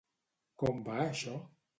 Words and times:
Com 0.63 0.79
va 0.87 0.95
això? 1.03 1.35